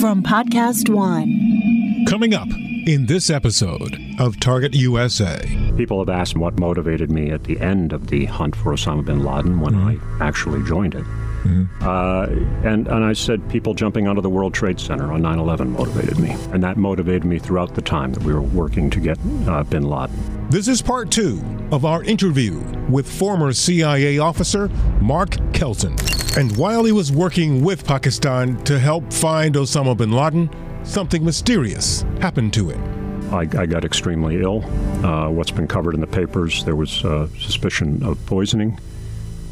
[0.00, 2.06] from Podcast One.
[2.08, 2.48] Coming up
[2.86, 5.38] in this episode of Target USA.
[5.76, 9.22] People have asked what motivated me at the end of the hunt for Osama bin
[9.22, 10.22] Laden when mm-hmm.
[10.22, 11.04] I actually joined it.
[11.04, 11.64] Mm-hmm.
[11.82, 12.26] Uh,
[12.66, 16.18] and, and I said people jumping onto the World Trade Center on 9 11 motivated
[16.18, 16.30] me.
[16.50, 19.82] And that motivated me throughout the time that we were working to get uh, bin
[19.82, 20.39] Laden.
[20.50, 21.40] This is part two
[21.70, 22.58] of our interview
[22.88, 24.66] with former CIA officer
[25.00, 25.94] Mark Kelton.
[26.36, 30.50] And while he was working with Pakistan to help find Osama bin Laden,
[30.82, 33.32] something mysterious happened to him.
[33.32, 34.64] I, I got extremely ill.
[35.06, 38.76] Uh, what's been covered in the papers, there was uh, suspicion of poisoning.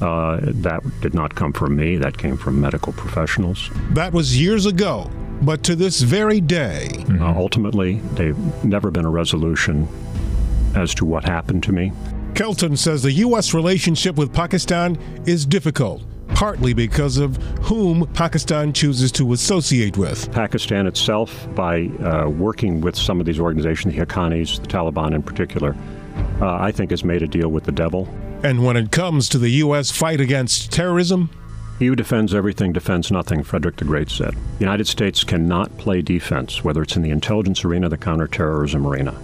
[0.00, 3.70] Uh, that did not come from me, that came from medical professionals.
[3.90, 5.08] That was years ago,
[5.42, 6.88] but to this very day.
[6.90, 7.22] Mm-hmm.
[7.22, 9.86] ultimately, there's never been a resolution
[10.78, 11.92] as to what happened to me.
[12.34, 13.52] Kelton says the U.S.
[13.52, 14.96] relationship with Pakistan
[15.26, 20.30] is difficult, partly because of whom Pakistan chooses to associate with.
[20.30, 25.22] Pakistan itself, by uh, working with some of these organizations, the Haqqanis, the Taliban in
[25.22, 25.74] particular,
[26.40, 28.08] uh, I think has made a deal with the devil.
[28.44, 29.90] And when it comes to the U.S.
[29.90, 31.30] fight against terrorism,
[31.80, 34.34] he who defends everything defends nothing, Frederick the Great said.
[34.34, 39.14] The United States cannot play defense, whether it's in the intelligence arena, the counterterrorism arena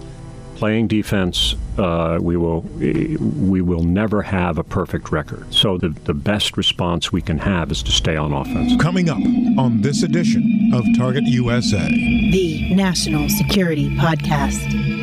[0.55, 5.53] playing defense, uh, we will we will never have a perfect record.
[5.53, 8.81] So the, the best response we can have is to stay on offense.
[8.81, 9.19] Coming up
[9.59, 14.93] on this edition of Target USA, the National Security Podcast.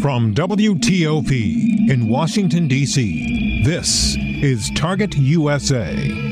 [0.00, 6.31] From WTOP in Washington, D.C., this is Target USA.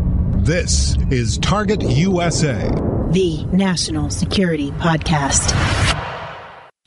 [0.51, 2.69] This is Target USA,
[3.11, 5.53] the National Security Podcast.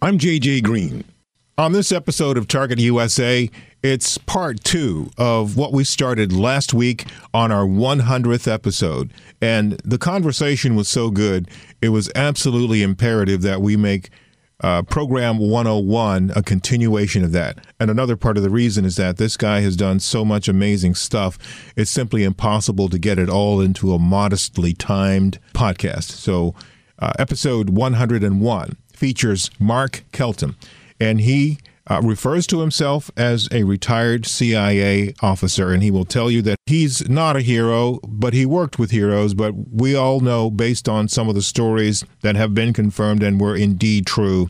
[0.02, 1.02] I'm JJ Green.
[1.56, 3.48] On this episode of Target USA,
[3.82, 9.10] it's part two of what we started last week on our 100th episode.
[9.40, 11.48] And the conversation was so good,
[11.80, 14.10] it was absolutely imperative that we make
[14.60, 17.58] uh, Program 101 a continuation of that.
[17.80, 20.94] And another part of the reason is that this guy has done so much amazing
[20.94, 21.38] stuff,
[21.76, 26.04] it's simply impossible to get it all into a modestly timed podcast.
[26.04, 26.54] So,
[26.98, 30.54] uh, episode 101 features Mark Kelton,
[31.00, 31.58] and he
[31.90, 36.56] uh, refers to himself as a retired CIA officer, and he will tell you that
[36.66, 39.34] he's not a hero, but he worked with heroes.
[39.34, 43.40] But we all know, based on some of the stories that have been confirmed and
[43.40, 44.48] were indeed true,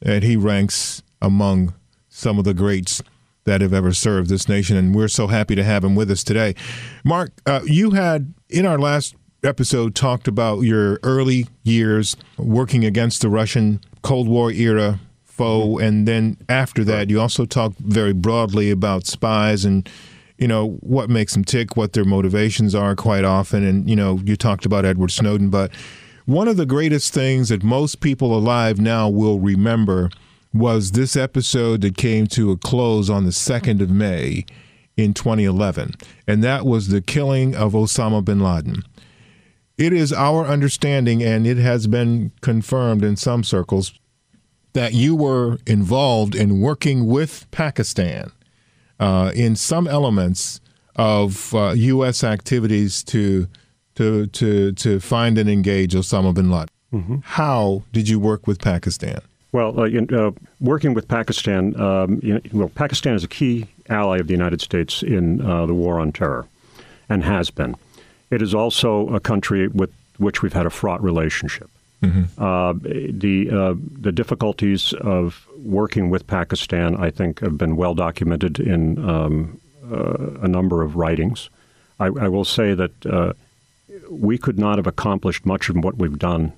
[0.00, 1.74] that he ranks among
[2.08, 3.02] some of the greats
[3.44, 4.76] that have ever served this nation.
[4.76, 6.54] And we're so happy to have him with us today.
[7.04, 13.20] Mark, uh, you had in our last episode talked about your early years working against
[13.20, 15.00] the Russian Cold War era
[15.36, 15.84] foe, mm-hmm.
[15.86, 19.88] and then after that, you also talk very broadly about spies and
[20.38, 24.20] you know what makes them tick, what their motivations are quite often, and you know
[24.24, 25.70] you talked about Edward Snowden, but
[26.26, 30.10] one of the greatest things that most people alive now will remember
[30.54, 34.46] was this episode that came to a close on the 2nd of May
[34.96, 35.94] in 2011,
[36.26, 38.82] and that was the killing of Osama bin Laden.
[39.76, 43.92] It is our understanding, and it has been confirmed in some circles,
[44.74, 48.30] that you were involved in working with Pakistan
[49.00, 50.60] uh, in some elements
[50.96, 52.22] of uh, U.S.
[52.22, 53.48] activities to
[53.94, 56.68] to to to find and engage Osama bin Laden.
[56.92, 57.16] Mm-hmm.
[57.22, 59.20] How did you work with Pakistan?
[59.52, 63.66] Well, uh, in, uh, working with Pakistan, um, you know, well, Pakistan is a key
[63.88, 66.46] ally of the United States in uh, the war on terror,
[67.08, 67.76] and has been.
[68.30, 71.70] It is also a country with which we've had a fraught relationship.
[72.04, 72.42] Mm-hmm.
[72.42, 72.72] Uh,
[73.18, 78.98] the uh, the difficulties of working with Pakistan, I think, have been well documented in
[79.08, 81.50] um, uh, a number of writings.
[81.98, 83.32] I, I will say that uh,
[84.10, 86.52] we could not have accomplished much of what we've done,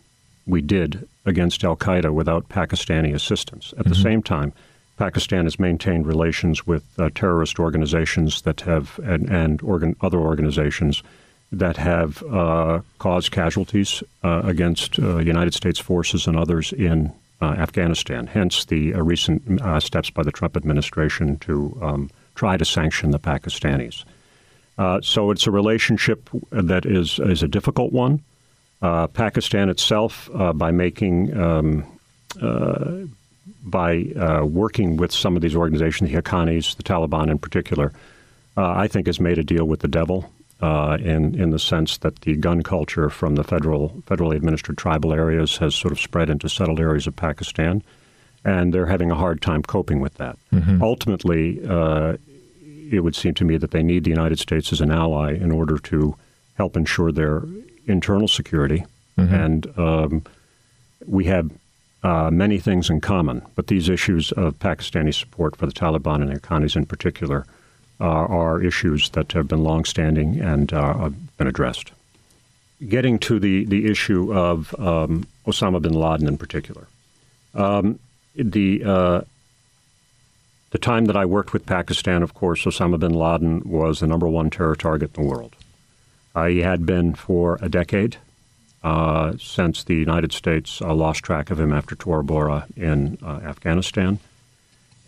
[0.46, 3.72] we did against Al Qaeda without Pakistani assistance.
[3.72, 3.88] At mm-hmm.
[3.90, 4.52] the same time,
[4.96, 11.02] Pakistan has maintained relations with uh, terrorist organizations that have and, and organ, other organizations
[11.58, 17.46] that have uh, caused casualties uh, against uh, United States forces and others in uh,
[17.46, 18.26] Afghanistan.
[18.26, 19.42] Hence the uh, recent
[19.82, 24.04] steps by the Trump administration to um, try to sanction the Pakistanis.
[25.02, 28.22] so it's a relationship that is is a difficult one.
[29.14, 31.84] Pakistan itself, by making um,
[33.66, 37.92] by uh, working with some of these organizations, the Haqqanis, the Taliban in particular,
[38.56, 40.30] uh, I think has made a deal with the devil
[40.60, 45.12] uh, in in the sense that the gun culture from the federal federally administered tribal
[45.12, 47.82] areas has sort of spread into settled areas of Pakistan,
[48.44, 50.38] and they're having a hard time coping with that.
[50.82, 52.16] Ultimately, uh,
[52.90, 55.50] it would seem to me that they need the United States as an ally in
[55.50, 56.16] order to
[56.54, 57.42] help ensure their
[57.86, 58.84] internal security,
[59.34, 60.22] and um,
[61.06, 61.50] we have
[62.02, 63.42] uh, many things in common.
[63.56, 67.44] But these issues of Pakistani support for the Taliban and the Haqqanis in particular
[68.04, 71.92] are issues that have been longstanding and uh, have been addressed.
[72.86, 76.86] Getting to the, the issue of um, Osama bin Laden in particular,
[77.54, 77.98] um,
[78.34, 79.20] the uh,
[80.70, 84.28] the time that I worked with Pakistan, of course, Osama bin Laden was the number
[84.28, 85.56] one terror target in the world.
[86.34, 88.18] Uh, he had been for a decade
[88.84, 93.40] uh, since the United States uh, lost track of him after Tora Bora in uh,
[93.42, 94.18] Afghanistan.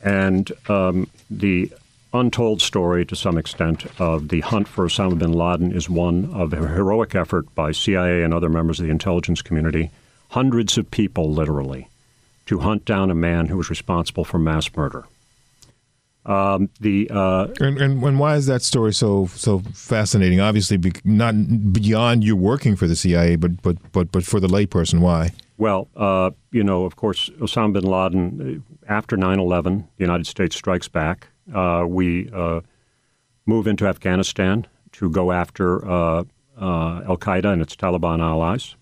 [0.03, 1.71] And um, the
[2.19, 6.53] untold story, to some extent, of the hunt for Osama bin Laden is one of
[6.53, 9.91] a heroic effort by CIA and other members of the intelligence community,
[10.31, 11.89] hundreds of people literally,
[12.47, 15.07] to hunt down a man who was responsible for mass murder.
[16.27, 20.41] Um, the uh, And, and and why is that story so so fascinating?
[20.41, 21.33] Obviously, be, not
[21.73, 25.31] beyond you working for the CIA, but but but but for the layperson, why?
[25.57, 30.27] Well, uh, you know, of course, Osama bin Laden, uh, after 9 11, the United
[30.27, 31.29] States strikes back.
[31.53, 32.61] Uh, we uh,
[33.47, 36.25] move into Afghanistan to go after uh,
[36.61, 38.77] Al Qaeda and its Taliban allies,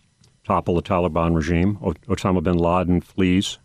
[0.44, 1.76] topple the Taliban regime.
[2.08, 3.58] Osama bin Laden flees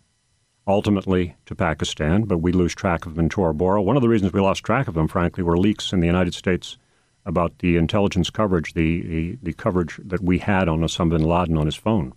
[0.66, 3.82] ultimately to Pakistan, but we lose track of him in Tora Bora.
[3.82, 6.34] One of the reasons we lost track of him, frankly, were leaks in the United
[6.34, 6.78] States
[7.24, 11.56] about the intelligence coverage, the, the, the coverage that we had on Osama bin Laden
[11.56, 12.12] on his phone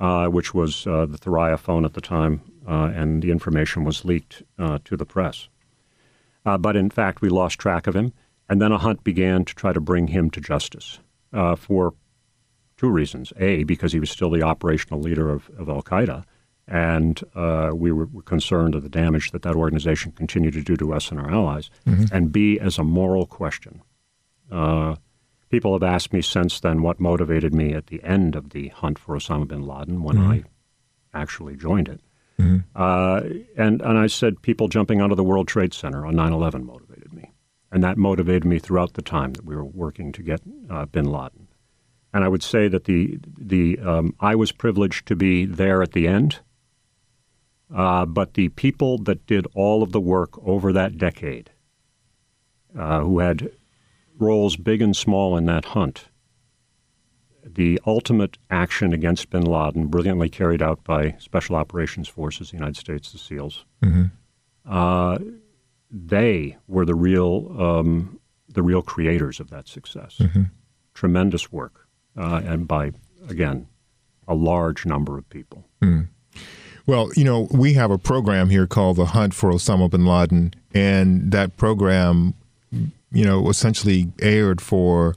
[0.00, 4.04] uh, which was uh, the Thuraya phone at the time, uh, and the information was
[4.04, 5.48] leaked to the press.
[6.48, 8.12] Uh, but in fact, we lost track of him,
[8.48, 10.98] and then a hunt began to try to bring him to justice
[11.32, 11.92] uh, for
[12.78, 13.32] two reasons.
[13.36, 16.24] A, because he was still the operational leader of, of Al Qaeda,
[16.66, 17.22] and
[17.74, 21.10] we were, were concerned of the damage that that organization continued to do to us
[21.10, 21.70] and our allies.
[22.12, 23.82] And B, as a moral question.
[25.50, 28.98] People have asked me since then what motivated me at the end of the hunt
[28.98, 30.44] for Osama bin Laden when I
[31.14, 32.00] actually joined it.
[32.74, 33.22] Uh,
[33.56, 36.64] and, and I said people jumping out of the World Trade Center on 9 11
[36.64, 37.32] motivated me.
[37.72, 40.40] And that motivated me throughout the time that we were working to get
[40.70, 41.48] uh, bin Laden.
[42.14, 45.92] And I would say that the, the, um, I was privileged to be there at
[45.92, 46.38] the end,
[47.74, 51.50] uh, but the people that did all of the work over that decade,
[52.78, 53.50] uh, who had
[54.18, 56.06] roles big and small in that hunt.
[57.54, 62.76] The ultimate action against bin Laden, brilliantly carried out by Special Operations Forces, the United
[62.76, 63.64] States, the SEALs,
[64.68, 65.18] uh,
[65.90, 70.20] they were the real, um, the real creators of that success.
[70.94, 71.86] Tremendous work,
[72.16, 72.92] uh, and by,
[73.28, 73.66] again,
[74.26, 75.64] a large number of people.
[76.86, 80.54] Well, you know, we have a program here called The Hunt for Osama bin Laden,
[80.74, 82.34] and that program,
[82.70, 85.14] you know, essentially aired for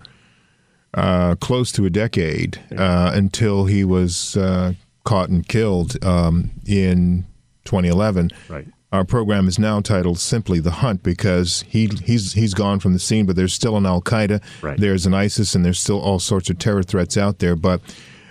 [0.93, 4.73] uh, close to a decade uh, until he was uh,
[5.03, 7.25] caught and killed um, in
[7.65, 8.29] 2011.
[8.49, 8.67] Right.
[8.91, 12.99] Our program is now titled simply "The Hunt" because he he's he's gone from the
[12.99, 14.77] scene, but there's still an Al Qaeda, Right.
[14.77, 17.55] there's an ISIS, and there's still all sorts of terror threats out there.
[17.55, 17.79] But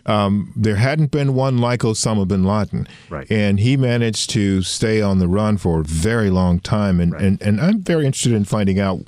[0.05, 3.27] um, there hadn't been one like Osama bin Laden, Right.
[3.31, 7.01] and he managed to stay on the run for a very long time.
[7.01, 7.23] And, Right.
[7.23, 9.01] and and I'm very interested in finding out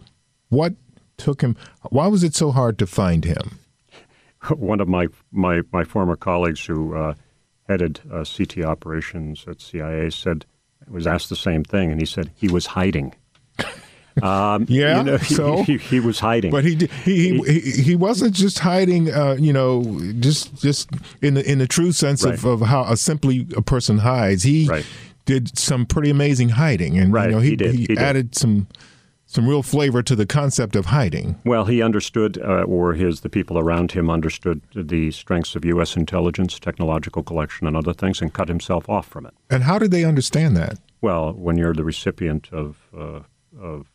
[0.48, 0.72] what
[1.22, 1.56] took him.
[1.90, 3.58] Why was it so hard to find him?
[4.56, 7.14] one of my my, my former colleagues who uh,
[7.68, 10.44] headed uh, CT operations at CIA said
[10.88, 13.14] was asked the same thing, and he said he was hiding.
[14.22, 15.62] Um, Yeah, you know, he, so?
[15.62, 16.50] he, he was hiding.
[16.50, 19.82] But he did- he he, he, wasn't just hiding, uh, you know,
[20.20, 20.90] just just
[21.22, 22.52] in the in the true sense of, Right.
[22.52, 24.42] of how a simply a person hides.
[24.42, 24.84] He Right.
[25.24, 27.96] did some pretty amazing hiding, and Right, you know, he did, he did.
[27.96, 28.66] added some
[29.32, 31.40] some real flavor to the concept of hiding.
[31.44, 35.96] Well, he understood, uh, or his the people around him understood the strengths of U.S.
[35.96, 39.32] intelligence, technological collection, and other things, and cut himself off from it.
[39.50, 40.78] And how did they understand that?
[41.00, 43.20] Well, when you're the recipient of uh,
[43.58, 43.86] of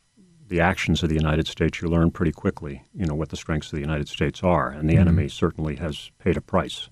[0.48, 3.68] the actions of the United States, you learn pretty quickly, you know, what the strengths
[3.68, 5.02] of the United States are, and the Mm-hmm.
[5.02, 6.90] enemy certainly has paid a price.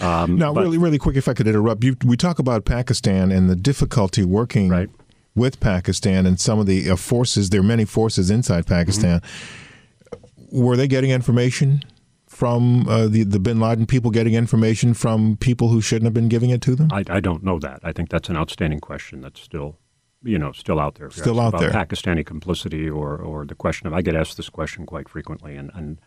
[0.00, 3.30] Um, Now, but- really, really quick, if I could interrupt you, we talk about Pakistan
[3.30, 4.90] and the difficulty working Right.
[5.34, 7.50] With Pakistan and some of the uh, forces.
[7.50, 9.20] There are many forces inside Pakistan.
[9.20, 10.62] Mm-hmm.
[10.62, 11.82] Were they getting information
[12.26, 16.28] from uh, the the Bin Laden people getting information from people who shouldn't have been
[16.28, 16.88] giving it to them?
[16.92, 17.80] I, I don't know that.
[17.82, 19.76] I think that's an outstanding question that's still,
[20.22, 21.10] you know, still out there.
[21.10, 21.70] Still out about there.
[21.70, 25.70] Pakistani complicity or, or the question of I get asked this question quite frequently, and
[25.74, 26.00] and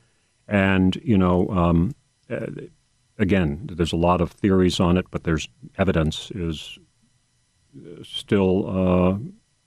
[0.48, 1.94] and you know, um,
[2.30, 2.48] uh,
[3.18, 6.80] again, there's a lot of theories on it, but there's evidence is
[8.03, 9.20] still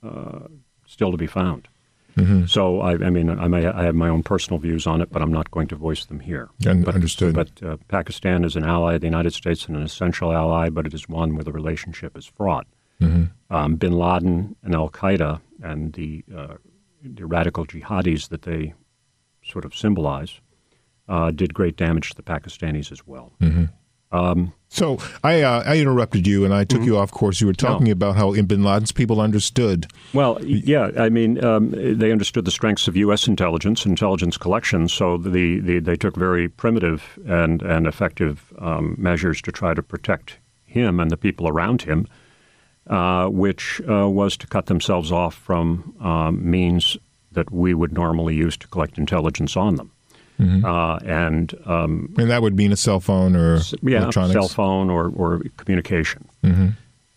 [0.02, 0.48] uh, uh,
[0.86, 1.68] still to be found.
[2.16, 2.46] Mm-hmm.
[2.46, 5.20] So I, I mean, I may I have my own personal views on it, but
[5.20, 6.48] I'm not going to voice them here.
[6.66, 7.34] Un- But- understood.
[7.34, 10.86] But uh, Pakistan is an ally of the United States and an essential ally, but
[10.86, 12.66] it is one where the relationship is fraught.
[13.50, 16.54] Um, Bin Laden and Al Qaeda and the, uh,
[17.04, 18.72] the radical jihadis that they
[19.44, 20.40] sort of symbolize
[21.06, 23.32] uh, did great damage to the Pakistanis as well.
[24.68, 27.40] So I uh, I interrupted you and I took you off course.
[27.40, 29.86] You were talking about how Bin Laden's people understood.
[30.12, 33.26] Well, yeah, I mean, um, they understood the strengths of U.S.
[33.26, 39.40] intelligence, intelligence collection, so the, the they took very primitive and and effective um, measures
[39.42, 42.06] to try to protect him and the people around him,
[42.88, 46.98] uh, which uh, was to cut themselves off from um, means
[47.32, 49.92] that we would normally use to collect intelligence on them.
[50.38, 55.08] Uh, and um, And that would mean a cell phone or yeah, cell phone or,
[55.16, 56.28] or communication.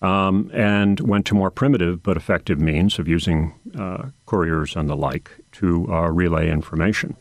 [0.01, 4.95] Um, and went to more primitive but effective means of using uh, couriers and the
[4.95, 7.17] like to uh, relay information.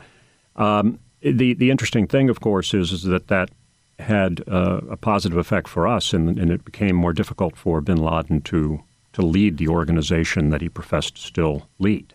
[0.55, 3.50] Um, the the interesting thing, of course, is, is that that
[3.99, 7.97] had uh, a positive effect for us, and, and it became more difficult for Bin
[8.00, 8.81] Laden to
[9.14, 12.14] to lead the organization that he professed to still lead,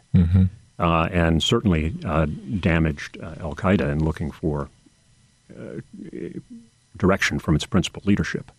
[0.79, 2.25] uh, and certainly uh,
[2.59, 4.69] damaged uh, Al Qaeda in looking for
[6.97, 8.51] direction from its principal leadership.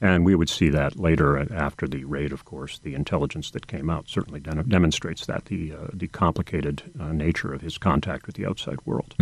[0.00, 2.78] And we would see that later uh, after the raid, of course.
[2.78, 7.52] The intelligence that came out certainly de- demonstrates that, the, uh, the complicated uh, nature
[7.52, 9.14] of his contact with the outside world.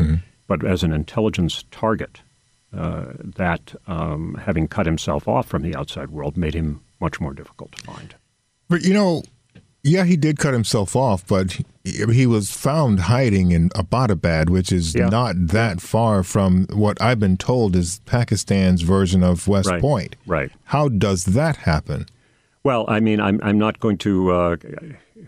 [0.47, 2.21] But as an intelligence target,
[2.77, 7.33] uh, that um, having cut himself off from the outside world made him much more
[7.33, 8.15] difficult to find.
[8.69, 9.23] But you know,
[9.85, 11.53] yeah, he did cut himself off, but
[11.85, 15.09] he, he was found hiding in Abbottabad, which is Yeah.
[15.09, 19.81] not that far from what I've been told is Pakistan's version of West Right.
[19.81, 20.17] Point.
[20.27, 20.51] Right.
[20.65, 22.07] How does that happen?
[22.65, 24.57] Well, I mean, I'm, I'm not going to, uh,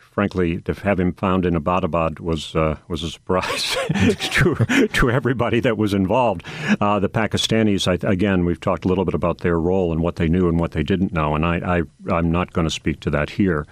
[0.01, 3.77] frankly, to have him found in Abbottabad was uh, was a surprise
[4.21, 6.43] to to everybody that was involved.
[6.81, 10.17] Uh, the Pakistanis, I, again, we've talked a little bit about their role and what
[10.17, 13.01] they knew and what they didn't know, and I, I I'm not going to speak
[13.01, 13.67] to that here.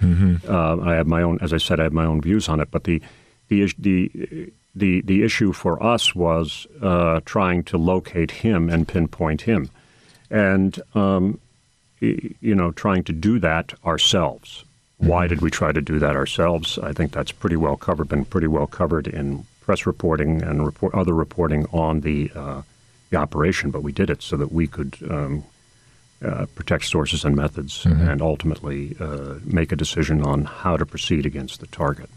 [0.48, 2.70] Uh, I have my own, as I said, I have my own views on it,
[2.70, 3.02] but the
[3.48, 9.42] the the the, the issue for us was uh, trying to locate him and pinpoint
[9.42, 9.70] him,
[10.30, 11.38] and um,
[12.00, 14.64] you know, trying to do that ourselves.
[14.98, 16.78] Why did we try to do that ourselves?
[16.78, 20.94] I think that's pretty well covered, been pretty well covered in press reporting and report,
[20.94, 22.62] other reporting on the uh,
[23.10, 23.70] the operation.
[23.70, 25.44] But we did it so that we could um,
[26.24, 31.26] uh, protect sources and methods, and ultimately uh, make a decision on how to proceed
[31.26, 32.08] against the target.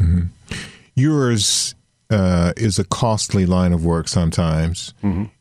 [0.95, 1.75] Yours
[2.09, 4.93] uh, is a costly line of work sometimes,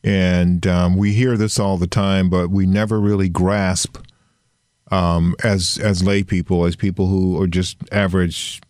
[0.03, 3.97] and um, we hear this all the time, but we never really grasp
[4.91, 8.61] um, as as lay people, as people who are just average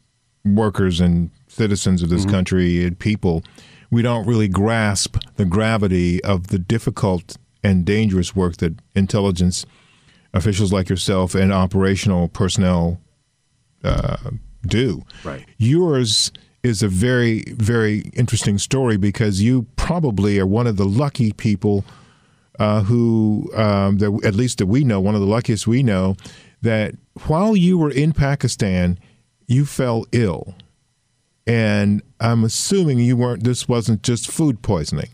[0.45, 3.43] workers and citizens of this country and people,
[3.91, 9.65] we don't really grasp the gravity of the difficult and dangerous work that intelligence
[10.33, 13.00] officials like yourself and operational personnel
[13.83, 14.17] uh,
[14.65, 15.03] do.
[15.24, 15.45] Right.
[15.57, 16.31] Yours
[16.63, 21.86] is a very, very interesting story because you probably are one of the lucky people
[22.60, 26.16] uh, who, um, that, at least that we know, one of the luckiest we know,
[26.62, 26.96] that
[27.26, 29.00] while you were in Pakistan,
[29.48, 30.56] you fell ill.
[31.46, 35.10] And I'm assuming you weren't, this wasn't just food poisoning.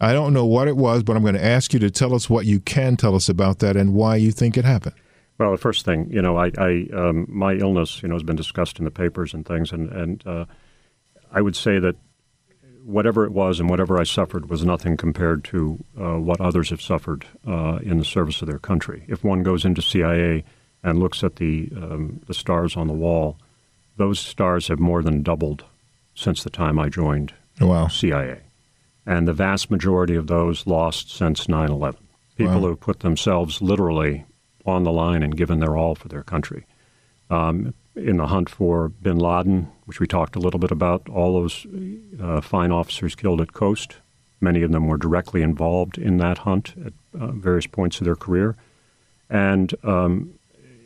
[0.00, 2.28] I don't know what it was, but I'm going to ask you to tell us
[2.28, 4.96] what you can tell us about that and why you think it happened.
[5.38, 8.36] Well, the first thing, you know, I, I um, my illness, you know, has been
[8.36, 10.44] discussed in the papers and things, and and uh,
[11.32, 11.96] I would say that
[12.84, 16.82] whatever it was and whatever I suffered was nothing compared to uh, what others have
[16.82, 19.04] suffered uh, in the service of their country.
[19.08, 20.44] If one goes into CIA
[20.82, 23.38] and looks at the um, the stars on the wall,
[23.96, 25.64] those stars have more than doubled
[26.14, 27.88] since the time I joined Wow.
[27.88, 28.40] CIA.
[29.06, 32.00] And the vast majority of those lost since 9 11.
[32.36, 32.68] People Wow.
[32.68, 34.24] who put themselves literally
[34.66, 36.64] on the line and given their all for their country.
[37.30, 41.34] Um, in the hunt for bin Laden, which we talked a little bit about, all
[41.34, 41.66] those
[42.20, 43.96] uh, fine officers killed at Khost,
[44.40, 48.16] many of them were directly involved in that hunt at uh, various points of their
[48.16, 48.56] career.
[49.30, 50.34] And um,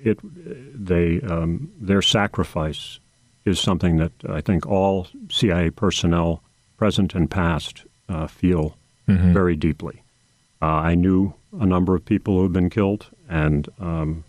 [0.04, 3.00] it, they, um, their sacrifice
[3.44, 6.42] is something that I think all CIA personnel,
[6.76, 8.76] present and past, uh, feel
[9.32, 10.02] very deeply.
[10.60, 14.24] Uh, I knew a number of people who had been killed, and um,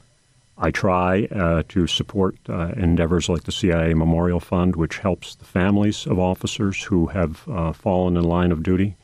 [0.59, 5.45] I try uh, to support uh, endeavors like the CIA Memorial Fund, which helps the
[5.45, 8.95] families of officers who have uh, fallen in line of duty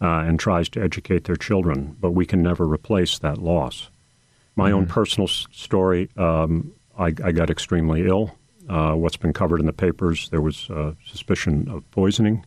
[0.00, 1.96] uh, and tries to educate their children.
[2.00, 3.88] But we can never replace that loss.
[4.56, 8.36] My own personal s- story um, I, I got extremely ill.
[8.68, 12.44] Uh, what's been covered in the papers, there was uh, suspicion of poisoning.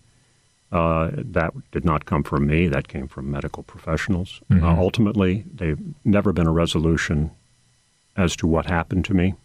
[0.72, 2.68] Uh, that did not come from me.
[2.68, 4.42] That came from medical professionals.
[4.52, 7.32] Uh, ultimately, they've never been a resolution
[8.18, 9.36] as to what happened to me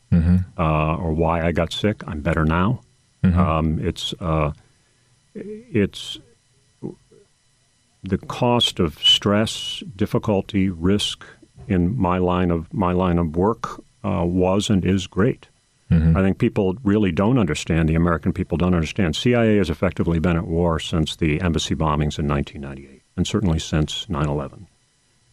[0.59, 2.03] uh, or why I got sick.
[2.07, 2.81] I'm better now.
[3.39, 4.53] Um, it's uh,
[5.35, 6.19] it's
[8.03, 11.25] the cost of stress, difficulty, risk
[11.67, 15.49] in my line of my line of work uh, was and is great.
[15.91, 17.89] I think people really don't understand.
[17.89, 19.17] The American people don't understand.
[19.17, 24.07] CIA has effectively been at war since the embassy bombings in 1998, and certainly since
[24.07, 24.67] 9/11.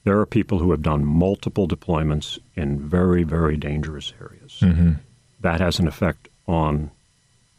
[0.06, 4.64] There are people who have done multiple deployments in very, very dangerous areas.
[5.42, 6.92] That has an effect on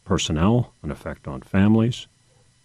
[0.05, 2.07] personnel, an effect on families,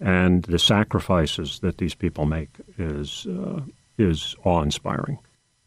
[0.00, 2.48] and the sacrifices that these people make
[2.78, 3.60] is uh,
[3.98, 5.18] is awe-inspiring.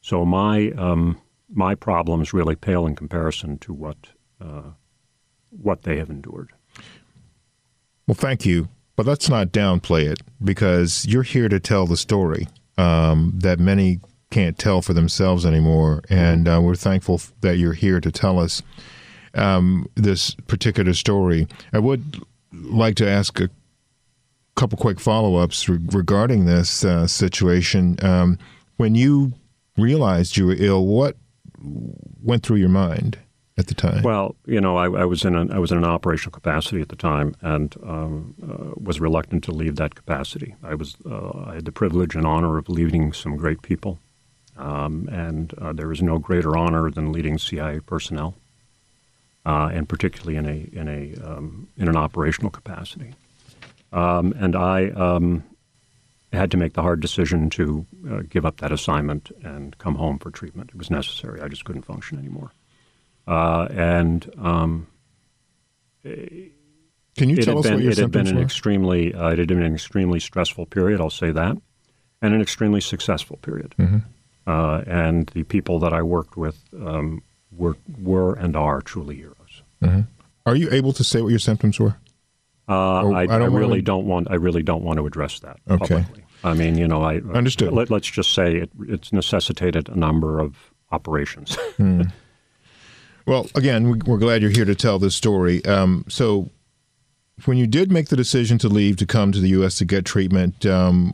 [0.01, 1.21] So my um,
[1.53, 3.97] my problems really pale in comparison to what
[4.41, 4.71] uh,
[5.49, 6.51] what they have endured.
[8.07, 8.69] Well, thank you.
[8.95, 13.99] But let's not downplay it because you're here to tell the story um, that many
[14.31, 16.03] can't tell for themselves anymore.
[16.09, 18.61] And uh, we're thankful that you're here to tell us
[19.33, 21.47] um, this particular story.
[21.73, 23.49] I would like to ask a
[24.55, 27.97] couple quick follow ups re- regarding this uh, situation.
[28.03, 28.37] Um,
[28.77, 29.33] when you
[29.77, 31.17] realized you were ill, what
[32.21, 33.17] went through your mind
[33.57, 34.03] at the time?
[34.03, 36.89] Well, you know, I, I was in an I was in an operational capacity at
[36.89, 40.55] the time, and um, uh, was reluctant to leave that capacity.
[40.63, 43.99] I was uh, I had the privilege and honor of leading some great people,
[44.57, 48.35] um, and uh, there is no greater honor than leading CIA personnel,
[49.45, 53.13] uh, and particularly in a in a um, in an operational capacity.
[53.93, 55.43] Um, and I um,
[56.33, 60.19] had to make the hard decision to uh, give up that assignment and come home
[60.19, 60.71] for treatment.
[60.71, 61.39] It was necessary.
[61.39, 62.51] I just couldn't function anymore.
[63.27, 64.87] Uh, and um,
[66.03, 68.41] Can you it tell had us been what your it had been an were?
[68.41, 71.01] extremely uh, it had been an extremely stressful period.
[71.01, 71.57] I'll say that,
[72.21, 73.73] and an extremely successful period.
[73.79, 73.97] Mm-hmm.
[74.47, 79.63] Uh, and the people that I worked with um, were were and are truly heroes.
[80.47, 81.95] Are you able to say what your symptoms were?
[82.67, 84.29] Uh, I, I don't I really don't want.
[84.29, 85.87] I really don't want to address that Okay.
[85.95, 86.23] publicly.
[86.43, 87.71] I mean, you know, I Understood.
[87.73, 91.57] Let, us just say it, it's necessitated a number of operations.
[93.25, 95.63] Well, again, we- we're glad you're here to tell this story.
[95.65, 96.49] Um, so,
[97.45, 99.77] when you did make the decision to leave to come to the U.S.
[99.79, 101.13] to get treatment, um,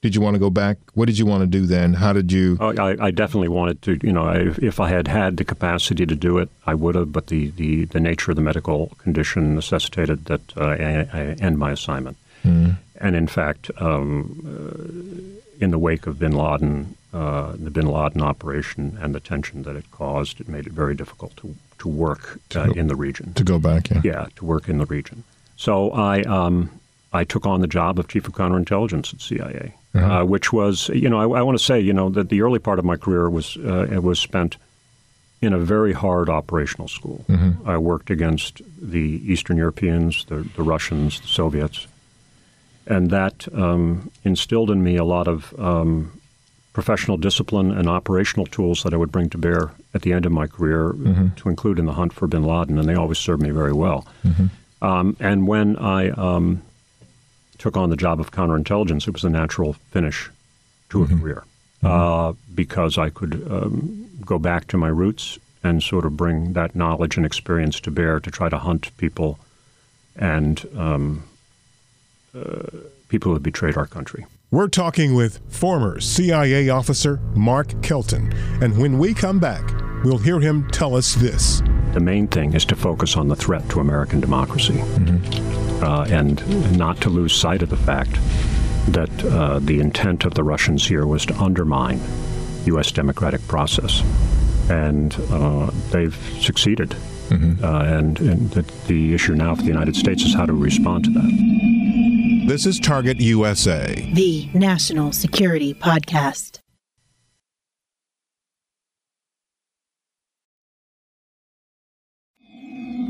[0.00, 0.78] did you want to go back?
[0.94, 1.94] What did you want to do then?
[1.94, 2.56] How did you?
[2.60, 3.98] Oh, I, I definitely wanted to.
[4.02, 7.12] You know, I, if I had had the capacity to do it, I would have.
[7.12, 11.58] But the, the, the nature of the medical condition necessitated that uh, I, I end
[11.58, 12.16] my assignment.
[12.44, 18.22] And in fact, um, uh, in the wake of Bin Laden, uh, the Bin Laden
[18.22, 22.38] operation, and the tension that it caused, it made it very difficult to to work
[22.54, 23.34] uh, in the region.
[23.34, 23.90] to go back?
[23.90, 24.00] Yeah.
[24.04, 25.24] Yeah, to work in the region.
[25.56, 26.70] So I um,
[27.12, 31.10] I took on the job of chief of counterintelligence at CIA, uh, which was you
[31.10, 33.28] know I, I want to say you know that the early part of my career
[33.28, 34.56] was uh, it was spent
[35.42, 37.24] in a very hard operational school.
[37.66, 41.88] I worked against the Eastern Europeans, the, the Russians, the Soviets,
[42.86, 46.12] and that um, instilled in me a lot of um,
[46.72, 50.32] professional discipline and operational tools that I would bring to bear at the end of
[50.32, 50.92] my career,
[51.36, 54.06] to include in the hunt for Bin Laden, and they always served me very well.
[54.80, 56.62] Um, and when I um,
[57.58, 60.30] took on the job of counterintelligence, it was a natural finish
[60.90, 61.44] to a career
[61.82, 66.74] uh, because I could um, go back to my roots and sort of bring that
[66.74, 69.38] knowledge and experience to bear to try to hunt people
[70.16, 71.22] and um,
[72.34, 72.62] uh,
[73.08, 74.26] people who have betrayed our country.
[74.52, 79.64] We're talking with former CIA officer Mark Kelton, and when we come back,
[80.04, 81.62] we'll hear him tell us this.
[81.94, 84.78] The main thing is to focus on the threat to American democracy
[85.80, 88.18] uh, and not to lose sight of the fact
[88.88, 91.98] that uh, the intent of the Russians here was to undermine
[92.66, 92.92] U.S.
[92.92, 94.02] democratic process.
[94.68, 96.94] And uh, they've succeeded.
[97.30, 101.04] Uh, and and the, the issue now for the United States is how to respond
[101.04, 101.71] to that.
[102.52, 103.94] This is Target USA.
[104.12, 106.58] The National Security Podcast.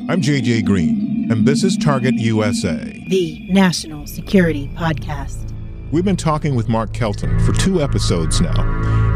[0.09, 3.05] I'm JJ Green, and this is Target USA.
[3.09, 5.53] The National Security Podcast.
[5.91, 8.63] We've been talking with Mark Kelton for two episodes now,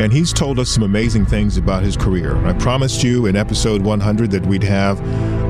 [0.00, 2.36] and he's told us some amazing things about his career.
[2.44, 5.00] I promised you in episode 100 that we'd have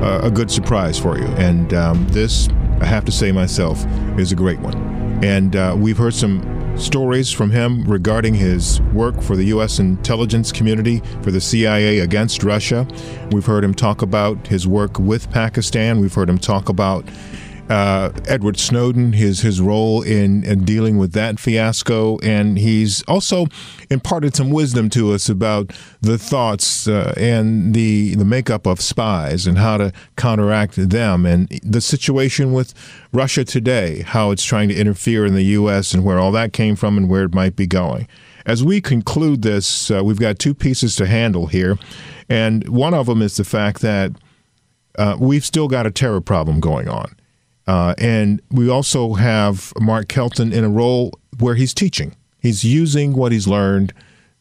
[0.03, 2.47] uh, a good surprise for you, and um, this,
[2.81, 3.85] I have to say myself,
[4.19, 4.75] is a great one.
[5.23, 9.79] And uh, we've heard some stories from him regarding his work for the U.S.
[9.79, 12.87] intelligence community for the CIA against Russia.
[13.31, 15.99] We've heard him talk about his work with Pakistan.
[15.99, 17.03] We've heard him talk about
[17.69, 23.47] uh, Edward Snowden, his his role in, in, dealing with that fiasco, and he's also
[23.89, 29.45] imparted some wisdom to us about the thoughts uh, and the the makeup of spies
[29.45, 32.73] and how to counteract them, and the situation with
[33.11, 35.93] Russia today, how it's trying to interfere in the U.S.
[35.93, 38.07] and where all that came from and where it might be going.
[38.45, 41.77] As we conclude this, uh, we've got two pieces to handle here,
[42.29, 44.13] and one of them is the fact that
[44.97, 47.16] uh, we've still got a terror problem going on.
[47.67, 52.15] Uh, and we also have Mark Kelton in a role where he's teaching.
[52.39, 53.93] He's using what he's learned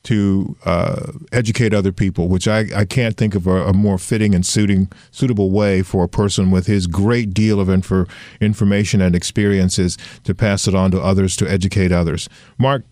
[0.05, 4.37] to uh, educate other people, which I, I can't think of a, a, more fitting
[4.37, 8.09] and suiting suitable way for a person with his great deal of infor,
[8.41, 12.29] information and experiences to pass it on to others to educate others.
[12.57, 12.85] Mark,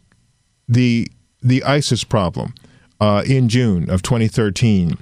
[0.68, 1.06] the
[1.40, 2.54] the ISIS problem
[3.00, 4.98] uh, in June of 2013,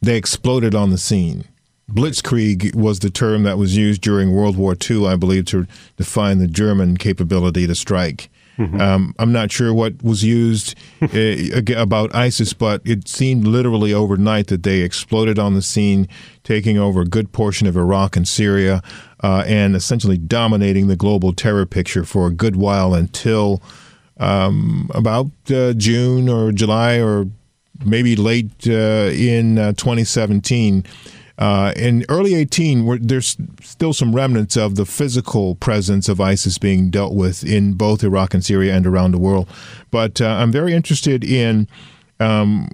[0.00, 1.44] they exploded on the scene.
[1.92, 6.38] Blitzkrieg was the term that was used during World War II, I believe, to define
[6.38, 8.30] the German capability to strike.
[8.58, 8.80] Mm-hmm.
[8.80, 14.48] Um, I'm not sure what was used uh, about ISIS, but it seemed literally overnight
[14.48, 16.06] that they exploded on the scene,
[16.44, 18.82] taking over a good portion of Iraq and Syria,
[19.22, 23.62] uh, and essentially dominating the global terror picture for a good while until
[24.18, 27.26] um, about uh, June or July or
[27.84, 30.84] maybe late uh, in uh, 2017
[31.40, 36.90] uh, in early 18, there's still some remnants of the physical presence of ISIS being
[36.90, 39.48] dealt with in both Iraq and Syria and around the world.
[39.90, 41.66] But uh, I'm very interested in
[42.20, 42.68] um,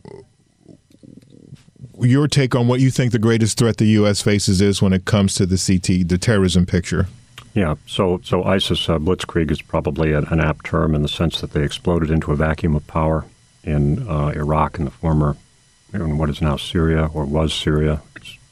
[2.00, 4.20] your take on what you think the greatest threat the U.S.
[4.20, 7.06] faces is when it comes to the CT, the terrorism picture.
[7.54, 11.40] Yeah, so so ISIS uh, blitzkrieg is probably an, an, apt term in the sense
[11.40, 13.24] that they exploded into a vacuum of power
[13.64, 15.36] in uh, Iraq and the former,
[15.94, 18.02] in what is now Syria or was Syria.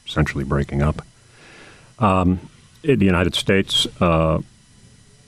[0.07, 1.05] Essentially breaking up.
[1.99, 2.51] Um,
[2.83, 4.41] the United States uh,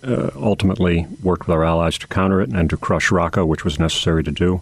[0.02, 3.78] uh, ultimately worked with our allies to counter it and to crush Raqqa, which was
[3.78, 4.60] necessary to do,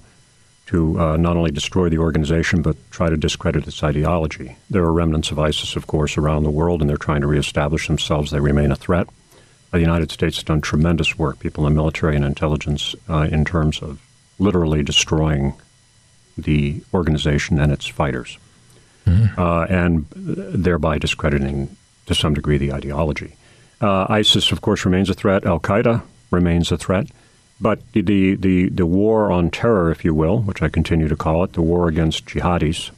[0.66, 4.56] to uh, not only destroy the organization but try to discredit its ideology.
[4.70, 7.88] There are remnants of ISIS, of course, around the world, and they're trying to reestablish
[7.88, 8.30] themselves.
[8.30, 9.08] They remain a threat.
[9.72, 13.82] The United States has done tremendous work, people in military and intelligence, uh, in terms
[13.82, 14.00] of
[14.38, 15.54] literally destroying
[16.38, 18.38] the organization and its fighters
[19.06, 23.36] uh, and thereby discrediting to some degree the ideology.
[23.80, 25.44] Uh, ISIS, of course, remains a threat.
[25.44, 27.08] Al Qaeda remains a threat.
[27.60, 31.44] But the, the, the war on terror, if you will, which I continue to call
[31.44, 32.90] it, the war against jihadis,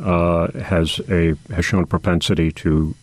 [0.00, 2.94] uh, has a has shown a propensity to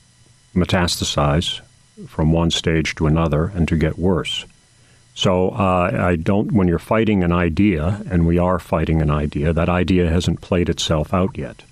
[0.56, 1.62] metastasize
[2.08, 4.46] from one stage to another and to get worse.
[5.14, 6.52] So uh, I don't.
[6.52, 10.70] When you're fighting an idea, and we are fighting an idea, that idea hasn't played
[10.70, 11.64] itself out yet.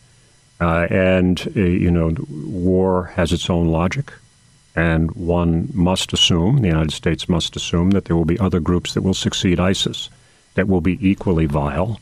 [0.59, 4.11] Uh, and, uh, you know, war has its own logic.
[4.75, 8.93] And one must assume, the United States must assume, that there will be other groups
[8.93, 10.09] that will succeed ISIS
[10.53, 11.99] that will be equally vile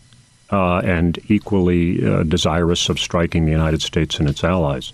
[0.50, 4.94] uh, and equally uh, desirous of striking the United States and its allies.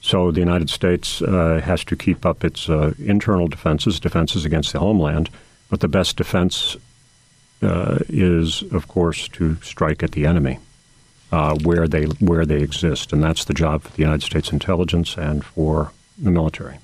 [0.00, 4.72] So the United States uh, has to keep up its uh, internal defenses, defenses against
[4.72, 5.28] the homeland.
[5.68, 6.76] But the best defense
[7.60, 10.58] is, of course, to strike at the enemy
[11.32, 15.16] uh, where they where they exist, and that's the job for the United States intelligence
[15.16, 16.78] and for the military.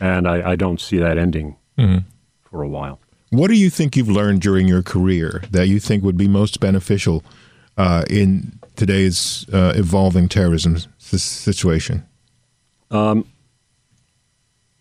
[0.00, 1.98] And I, I don't see that ending mm-hmm.
[2.42, 2.98] for a while.
[3.30, 6.58] What do you think you've learned during your career that you think would be most
[6.58, 7.22] beneficial
[7.76, 12.06] uh, in today's uh, evolving terrorism situation?
[12.90, 13.26] Um,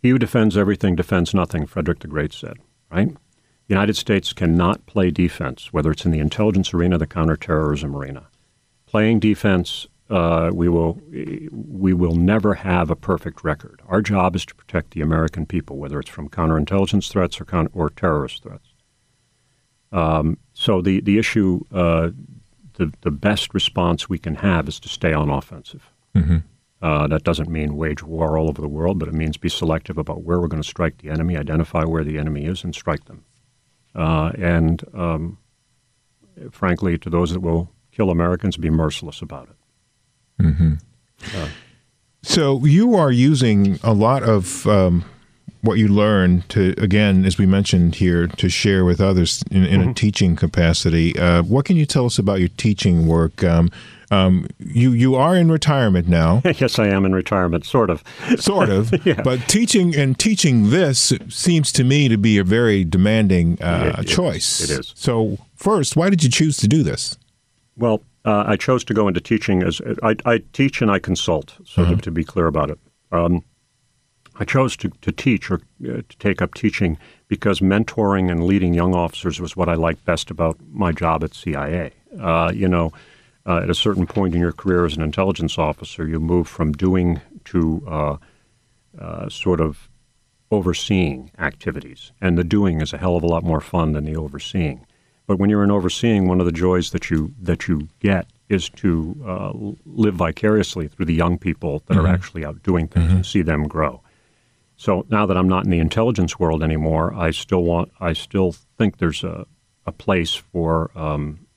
[0.01, 2.57] he who defends everything defends nothing, Frederick the Great said,
[2.89, 3.09] right?
[3.09, 8.27] The United States cannot play defense, whether it's in the intelligence arena, the counterterrorism arena
[8.91, 11.01] playing defense, uh, we will
[11.51, 13.81] we will never have a perfect record.
[13.87, 17.71] Our job is to protect the American people, whether it's from counterintelligence threats or counter,
[17.73, 18.67] or terrorist threats.
[19.93, 22.09] Um, so the the issue, uh,
[22.73, 25.89] the the best response we can have is to stay on offensive.
[26.13, 26.39] Mm-hmm.
[26.81, 29.97] Uh, that doesn't mean wage war all over the world, but it means be selective
[29.97, 33.05] about where we're going to strike the enemy, identify where the enemy is, and strike
[33.05, 33.23] them.
[33.95, 35.37] Uh, and um,
[36.51, 40.43] frankly, to those that will kill Americans, be merciless about it.
[40.43, 40.73] Mm-hmm.
[41.35, 41.47] Uh,
[42.23, 45.05] so you are using a lot of um,
[45.61, 49.81] what you learn to again, as we mentioned here, to share with others in, in
[49.89, 51.17] a teaching capacity.
[51.17, 53.43] Uh, what can you tell us about your teaching work?
[53.43, 53.69] Um,
[54.11, 58.03] um, you you are in retirement now, yes, I am in retirement, sort of.
[58.37, 58.91] sort of,
[59.23, 64.07] but teaching and teaching this seems to me to be a very demanding uh, It-
[64.07, 64.59] choice.
[64.59, 64.91] It is.
[64.95, 67.17] So, first, why did you choose to do this?
[67.77, 71.57] Well, uh, I chose to go into teaching as I, I teach and I consult.
[71.65, 72.79] So to, to be clear about it,
[73.11, 73.43] um,
[74.39, 78.73] I chose to, to teach or uh, to take up teaching because mentoring and leading
[78.73, 81.91] young officers was what I liked best about my job at CIA.
[82.19, 82.91] Uh, you know,
[83.45, 86.73] uh, at a certain point in your career as an intelligence officer, you move from
[86.73, 88.17] doing to uh,
[88.99, 89.89] uh, sort of
[90.51, 94.15] overseeing activities, and the doing is a hell of a lot more fun than the
[94.15, 94.85] overseeing.
[95.31, 98.67] But when you're in overseeing, one of the joys that you that you get is
[98.67, 99.53] to uh,
[99.85, 103.65] live vicariously through the young people that are actually out doing things and see them
[103.65, 104.01] grow.
[104.75, 108.53] So now that I'm not in the intelligence world anymore, I still want I still
[108.77, 109.45] think there's a,
[109.85, 111.47] a place for um,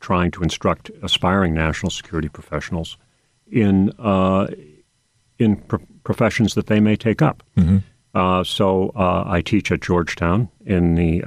[0.00, 2.98] trying to instruct aspiring national security professionals
[3.46, 4.48] in uh,
[5.38, 7.44] in pro- professions that they may take up.
[8.14, 11.22] Uh, so uh, I teach at Georgetown in the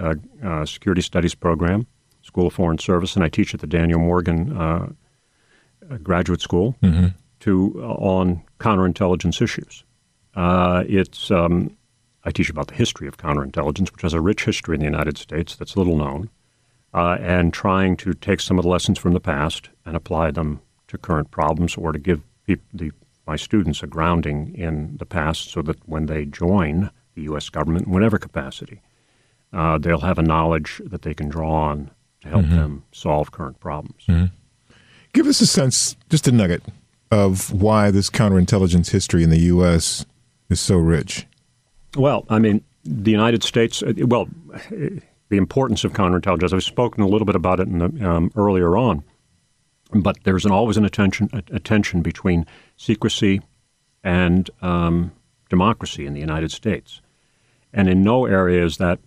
[0.46, 1.88] uh, Security Studies program,
[2.22, 4.90] School of Foreign Service, and I teach at the Daniel Morgan uh,
[5.90, 6.76] uh, Graduate School
[7.42, 9.84] to uh, on counterintelligence issues.
[10.36, 11.76] Uh, it's um,
[12.24, 15.18] I teach about the history of counterintelligence, which has a rich history in the United
[15.18, 16.30] States that's little known,
[16.94, 20.62] uh, and trying to take some of the lessons from the past and apply them
[20.88, 22.92] to current problems, or to give peop the,
[23.28, 27.50] my students a grounding in the past, so that when they join the U.S.
[27.50, 28.82] government, in whatever capacity,
[29.56, 31.90] uh, they'll have a knowledge that they can draw on
[32.22, 34.06] to help them solve current problems.
[35.14, 36.62] Give us a sense, just a nugget,
[37.10, 40.06] of why this counterintelligence history in the U.S.
[40.50, 41.26] is so rich.
[41.96, 43.82] Well, I mean, the United States.
[43.82, 44.28] uh, Well,
[45.30, 46.54] the importance of counterintelligence.
[46.54, 49.04] I've spoken a little bit about it in the, um, earlier on,
[49.94, 52.46] but there's an, always an attention a, a tension between
[52.78, 53.42] secrecy
[54.04, 55.12] and um,
[55.50, 57.02] democracy in the United States,
[57.74, 59.00] and in no area is that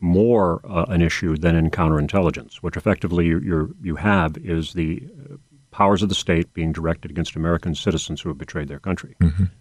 [0.00, 2.56] more uh, an issue than in counterintelligence.
[2.56, 5.36] which effectively you you're, you have is the uh,
[5.70, 9.14] powers of the state being directed against American citizens who have betrayed their country.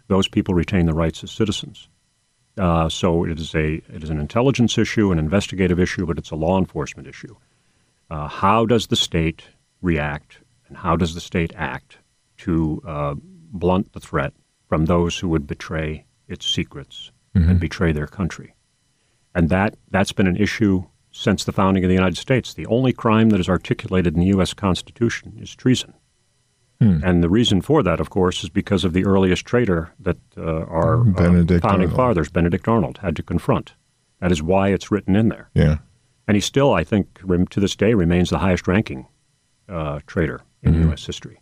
[0.08, 1.90] Those people retain the rights as citizens.
[2.58, 6.32] Uh, so it is a it is an intelligence issue, an investigative issue, but it's
[6.32, 7.36] a law enforcement issue.
[8.10, 9.44] Uh, how does the state
[9.82, 11.98] react, and how does the state act
[12.38, 13.16] to uh,
[13.52, 14.34] blunt the threat
[14.70, 17.12] from those who would betray its secrets
[17.50, 18.55] and betray their country?
[19.36, 22.54] And that that's been an issue since the founding of the United States.
[22.54, 24.54] The only crime that is articulated in the U.S.
[24.54, 25.94] Constitution is treason.
[27.04, 30.66] And the reason for that, of course, is because of the earliest traitor that uh,
[30.66, 33.74] our uh, founding fathers, Benedict Arnold, had to confront.
[34.20, 35.50] That is why it's written in there.
[35.54, 35.78] Yeah.
[36.28, 39.08] And he still, I think, rem- to this day, remains the highest ranking
[39.70, 41.06] uh, traitor in U.S.
[41.06, 41.40] history.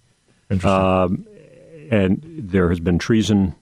[0.49, 0.71] Interesting.
[0.71, 1.27] Um,
[1.91, 3.55] and there has been treason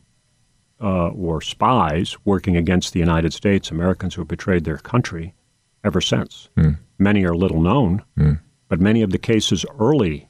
[0.81, 5.33] uh, or spies working against the United States, Americans who have betrayed their country
[5.83, 6.49] ever since.
[6.97, 8.03] Many are little known,
[8.67, 10.27] but many of the cases early,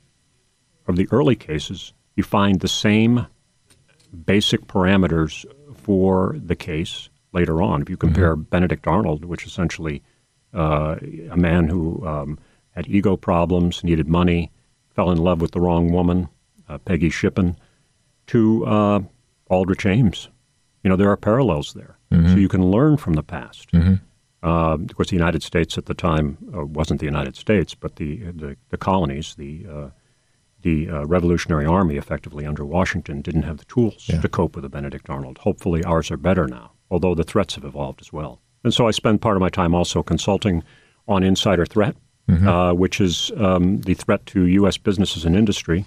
[0.88, 3.28] of the early cases, you find the same
[4.26, 7.82] basic parameters for the case later on.
[7.82, 10.02] If you compare Benedict Arnold, which essentially
[10.54, 10.98] uh,
[11.30, 12.40] a man who um,
[12.72, 14.52] had ego problems, needed money,
[14.96, 16.28] fell in love with the wrong woman,
[16.68, 17.58] uh, Peggy Shippen,
[18.28, 19.00] to uh,
[19.50, 20.30] Aldrich Ames.
[20.84, 21.98] You know, there are parallels there.
[22.12, 23.70] So you can learn from the past.
[24.44, 27.96] Uh, of course, the United States at the time uh, wasn't the United States, but
[27.98, 29.90] the the, the colonies, the uh,
[30.64, 34.70] the uh, Revolutionary Army, effectively under Washington, didn't have the tools to cope with a
[34.70, 35.38] Benedict Arnold.
[35.40, 38.42] Hopefully, ours are better now, although the threats have evolved as well.
[38.64, 40.64] And so I spend part of my time also consulting
[41.08, 41.96] on insider threat,
[42.48, 44.78] uh, which is um, the threat to U.S.
[44.78, 45.86] businesses and industry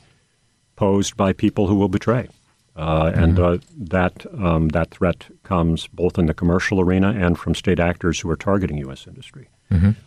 [0.76, 2.28] posed by people who will betray.
[2.76, 7.54] Uh, and uh, that um, that threat comes both in the commercial arena and from
[7.54, 9.06] state actors who are targeting U.S.
[9.06, 9.48] industry.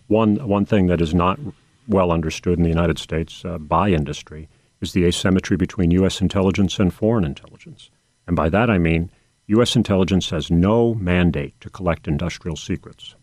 [0.08, 1.40] One one thing that is not
[1.88, 4.50] well understood in the United States uh, by industry
[4.82, 6.20] is the asymmetry between U.S.
[6.20, 7.90] intelligence and foreign intelligence.
[8.28, 9.10] And by that I mean
[9.48, 9.78] U.S.
[9.78, 13.16] intelligence has no mandate to collect industrial secrets,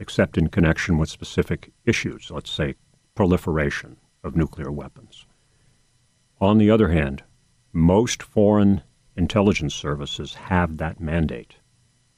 [0.00, 2.74] except in connection with specific issues, let's say
[3.14, 5.26] proliferation of nuclear weapons.
[6.40, 7.22] On the other hand,
[7.72, 8.82] most foreign
[9.16, 11.56] intelligence services have that mandate.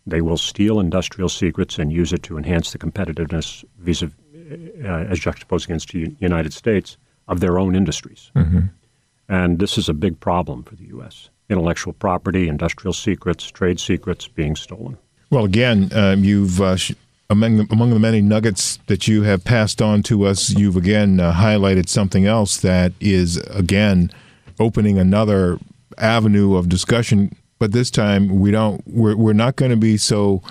[0.06, 5.20] They will steal industrial secrets and use it to enhance the competitiveness vis uh, as
[5.20, 6.96] juxtaposed against the United States
[7.28, 8.30] of their own industries.
[9.28, 11.30] And this is a big problem for the U.S.
[11.48, 14.98] Intellectual property, industrial secrets, trade secrets being stolen.
[15.30, 16.92] Well, again, um, you've uh, sh-
[17.30, 21.20] among the, among the many nuggets that you have passed on to us, you've again
[21.20, 24.10] uh, highlighted something else that is again
[24.58, 25.58] opening another
[25.98, 27.34] avenue of discussion.
[27.58, 28.82] But this time, we don't.
[28.86, 30.42] We're, we're not going to be so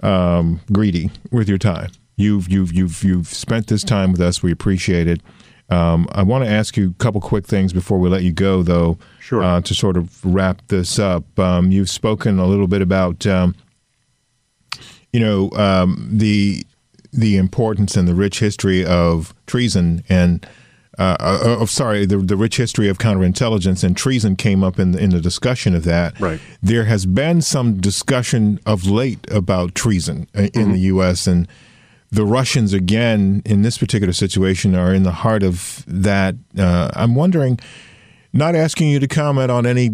[0.00, 1.90] um, greedy with your time.
[2.16, 4.42] You've you've you've you've spent this time with us.
[4.42, 5.20] We appreciate it.
[5.68, 8.62] Um, I want to ask you a couple quick things before we let you go,
[8.62, 8.98] though.
[9.18, 9.42] Sure.
[9.42, 13.54] Uh, to sort of wrap this up, um, you've spoken a little bit about um,
[15.12, 16.64] you know um, the
[17.12, 20.46] the importance and the rich history of treason and
[20.98, 24.92] uh, uh, uh, sorry, the, the rich history of counterintelligence and treason came up in
[24.92, 26.18] the, in the discussion of that.
[26.18, 26.40] Right.
[26.62, 30.72] There has been some discussion of late about treason in Mm-hmm.
[30.72, 31.26] the U.S.
[31.26, 31.46] and
[32.10, 36.34] the Russians again in this particular situation are in the heart of that.
[36.58, 37.58] Uh, I'm wondering,
[38.32, 39.90] not asking you to comment on any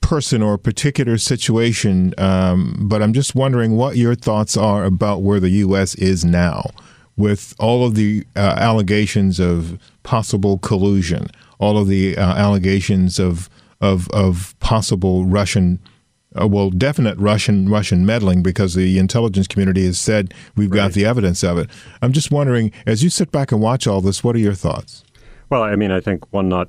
[0.00, 5.38] person or particular situation, um, but I'm just wondering what your thoughts are about where
[5.38, 5.94] the U.S.
[5.96, 6.70] is now
[7.16, 11.26] with all of the uh, allegations of possible collusion,
[11.58, 13.48] all of the uh, allegations of
[13.80, 15.78] of of possible Russian.
[16.40, 21.04] Uh, well, definite Russian Russian meddling because the intelligence community has said we've got the
[21.04, 21.68] evidence of it.
[22.02, 25.04] I'm just wondering, as you sit back and watch all this, what are your thoughts?
[25.50, 26.68] Well, I mean, I think one not.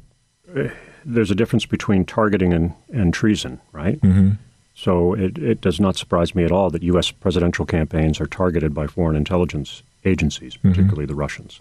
[1.05, 4.01] There's a difference between targeting and, and treason, right?
[4.01, 4.31] Mm-hmm.
[4.73, 7.11] So it, it does not surprise me at all that U.S.
[7.11, 11.59] presidential campaigns are targeted by foreign intelligence agencies, particularly the Russians.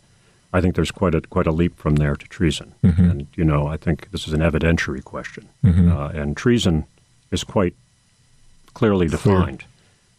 [0.53, 3.67] I think there's quite a quite a leap from there to treason, and you know,
[3.69, 5.49] I think this is an evidentiary question,
[5.93, 6.85] uh, and treason
[7.31, 7.75] is quite
[8.75, 9.65] clearly defined.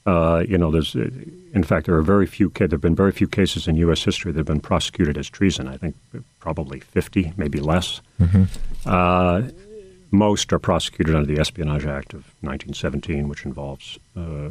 [0.06, 2.50] Uh, you know, there's, in fact, there are very few.
[2.50, 4.04] There have been very few cases in U.S.
[4.04, 5.68] history that have been prosecuted as treason.
[5.68, 5.96] I think
[6.40, 8.02] probably 50, maybe less.
[8.86, 9.44] Uh,
[10.12, 14.50] most are prosecuted under the Espionage Act of 1917, which involves uh,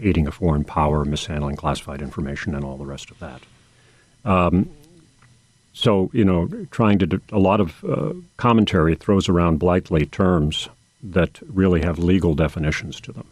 [0.00, 3.40] aiding a foreign power, mishandling classified information, and all the rest of that.
[4.24, 4.70] Um,
[5.72, 10.68] so, you know, trying to do, a lot of uh, commentary throws around blithely terms
[11.02, 13.26] that really have legal definitions to them.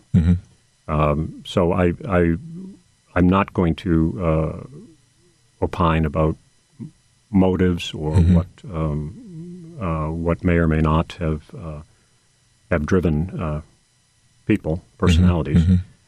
[0.89, 2.37] Um, so I, I,
[3.15, 6.37] I'm not going to uh, opine about
[7.31, 9.26] motives or what um,
[9.81, 11.81] uh, what may or may not have uh,
[12.71, 13.61] have driven uh,
[14.47, 15.63] people, personalities.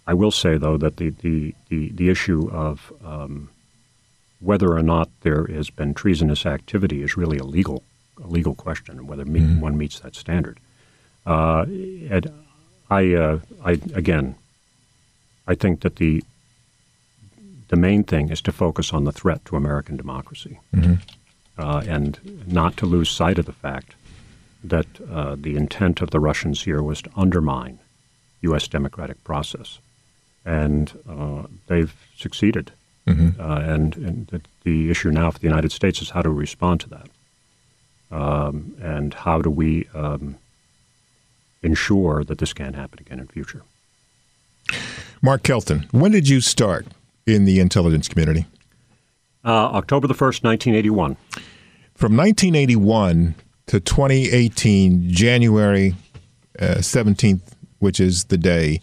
[0.07, 3.51] I will say though that the the, the, the issue of um,
[4.41, 7.83] whether or not there has been treasonous activity is really a legal
[8.23, 10.59] a legal question, and whether me- one meets that standard.
[11.27, 11.65] Uh,
[12.11, 12.33] and
[12.91, 14.35] I, uh, I again,
[15.47, 16.25] I think that the
[17.69, 20.59] the main thing is to focus on the threat to American democracy,
[21.59, 23.95] uh, and not to lose sight of the fact
[24.63, 27.79] that uh, the intent of the Russians here was to undermine
[28.43, 28.69] U.S.
[28.69, 29.79] democratic process,
[30.45, 32.73] and uh, they've succeeded.
[33.09, 36.79] Uh, and and the, the issue now for the United States is how to respond
[36.81, 37.09] to that,
[38.11, 40.37] um, and how do we um,
[41.63, 43.63] ensure that this can't happen again in future.
[45.23, 46.87] Mark Kelton, when did you start
[47.27, 48.47] in the intelligence community?
[49.45, 51.17] Uh, October the 1st, 1981.
[51.99, 53.35] From 1981
[53.67, 55.97] to 2018, January
[56.61, 57.41] uh, 17th,
[57.81, 58.81] which is the day,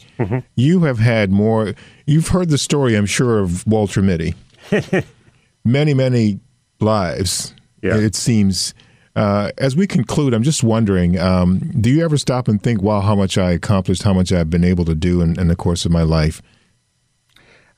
[0.56, 1.75] you have had more.
[2.06, 4.36] You've heard the story, I'm sure, of Walter Mitty.
[5.63, 6.41] many, many
[6.82, 7.95] lives, Yeah.
[7.95, 8.73] it seems.
[9.15, 12.99] Uh, as we conclude, I'm just wondering um, do you ever stop and think, wow,
[12.99, 15.86] how much I accomplished, how much I've been able to do in, in the course
[15.86, 16.41] of my life?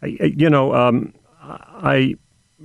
[0.02, 2.16] I, I- you know, um, I,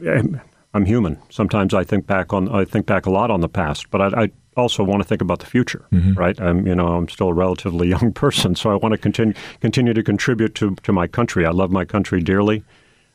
[0.09, 0.41] I'm-
[0.75, 1.19] I'm human.
[1.29, 4.25] Sometimes I think back on, I think back a lot on the past, but I,
[4.25, 6.15] I also want to think about the future, mm-hmm.
[6.15, 6.41] right?
[6.41, 9.93] I'm, you know, I'm still a relatively young person, so I want to continue continue
[9.93, 11.47] to contribute to to my country.
[11.47, 12.65] I love my country dearly.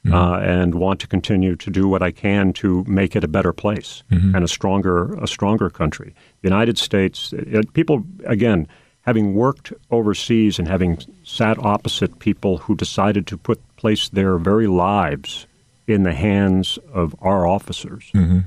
[0.06, 0.14] Mm-hmm.
[0.14, 3.52] Uh, and want to continue to do what I can to make it a better
[3.52, 4.36] place mm-hmm.
[4.36, 6.14] and a stronger, a stronger country.
[6.44, 8.68] The United States, it, people again,
[9.02, 14.68] having worked overseas and having sat opposite people who decided to put place their very
[14.68, 15.48] lives
[15.88, 18.40] in the hands of our officers, mm-hmm.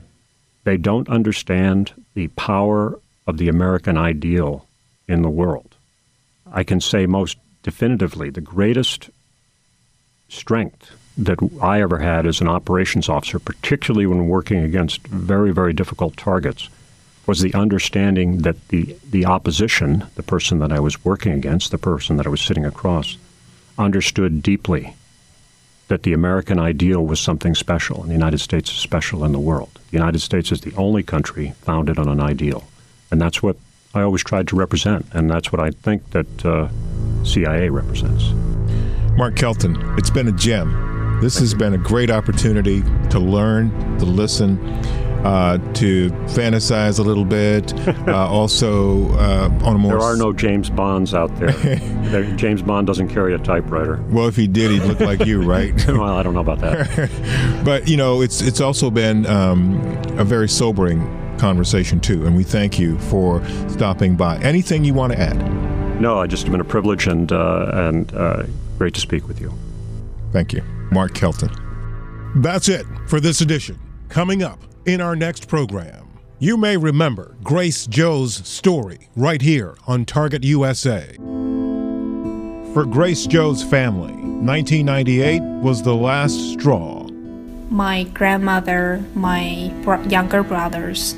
[0.64, 4.66] they don't understand the power of the American ideal
[5.08, 5.74] in the world.
[6.52, 9.10] I can say most definitively the greatest
[10.28, 15.72] strength that I ever had as an operations officer, particularly when working against very, very
[15.72, 16.68] difficult targets,
[17.26, 21.78] was the understanding that the, the opposition, the person that I was working against, the
[21.78, 23.16] person that I was sitting across,
[23.78, 24.94] understood deeply
[25.90, 29.40] that the American ideal was something special, and the United States is special in the
[29.40, 29.70] world.
[29.90, 32.62] The United States is the only country founded on an ideal,
[33.10, 33.56] and that's what
[33.92, 36.68] I always tried to represent, and that's what I think that uh,
[37.24, 38.30] CIA represents.
[39.16, 41.18] Mark Kelton, it's been a gem.
[41.20, 44.58] This has been a great opportunity to learn, to listen,
[45.24, 47.74] uh, to fantasize a little bit.
[48.10, 49.92] Uh, also, uh, on a more.
[49.92, 51.52] There are no James Bonds out there.
[51.52, 52.24] there.
[52.36, 54.02] James Bond doesn't carry a typewriter.
[54.08, 55.74] Well, if he did, he'd look like you, right?
[55.88, 57.62] well, I don't know about that.
[57.64, 59.80] but you know, it's it's also been um,
[60.18, 61.00] a very sobering
[61.38, 64.38] conversation too, and we thank you for stopping by.
[64.38, 65.38] Anything you want to add?
[66.00, 68.44] No, it's just have been a privilege and uh, and uh,
[68.78, 69.52] great to speak with you.
[70.32, 71.50] Thank you, Mark Kelton.
[72.36, 73.78] That's it for this edition.
[74.08, 74.58] Coming up
[74.92, 76.18] in our next program.
[76.38, 81.14] You may remember Grace Jo's story right here on Target USA.
[82.72, 87.06] For Grace Jo's family, 1998 was the last straw.
[87.68, 91.14] My grandmother, my bro- younger brothers,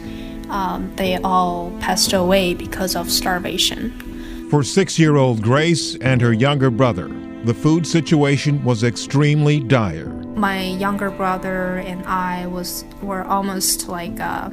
[0.50, 4.48] um, they all passed away because of starvation.
[4.50, 7.08] For six year old Grace and her younger brother,
[7.44, 10.21] the food situation was extremely dire.
[10.34, 14.50] My younger brother and I was were almost like uh,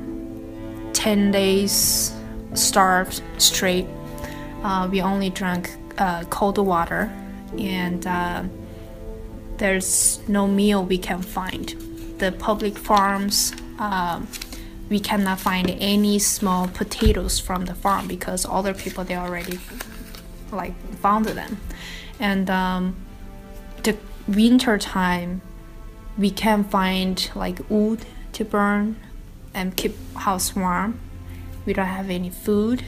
[0.94, 2.14] ten days
[2.54, 3.88] starved straight.
[4.64, 7.12] Uh, we only drank uh, cold water,
[7.58, 8.44] and uh,
[9.58, 11.70] there's no meal we can find.
[12.20, 14.28] The public farms, um,
[14.90, 19.60] we cannot find any small potatoes from the farm because other people they already
[20.52, 21.58] like found them,
[22.20, 22.96] and um,
[23.84, 25.42] the winter time
[26.18, 28.98] we can find like wood to burn
[29.54, 31.00] and keep house warm.
[31.66, 32.84] We don't have any food.